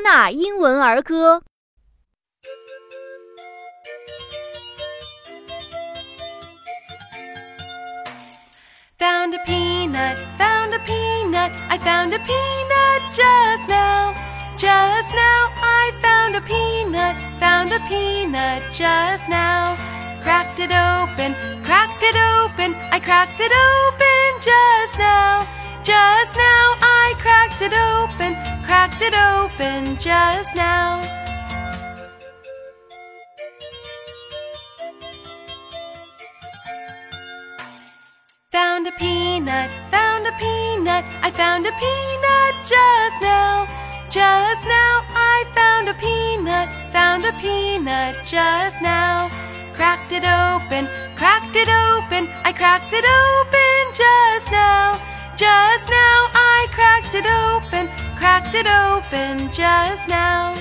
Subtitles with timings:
[0.00, 1.42] 纳英文儿歌》。
[8.98, 14.14] Found a peanut, found a peanut, I found a peanut just now.
[14.56, 19.76] Just now I found a peanut, found a peanut just now.
[20.24, 25.46] Cracked it open, cracked it open, I cracked it open just now.
[25.84, 28.34] Just now I cracked it open,
[28.93, 31.01] cracked it open just now.
[38.51, 43.67] Found a peanut, found a peanut, I found a peanut just now.
[44.09, 49.29] Just now I found a peanut, found a peanut just now.
[49.73, 54.99] Cracked it open, cracked it open, I cracked it open just now.
[55.35, 56.02] Just now
[58.55, 60.53] it open just now.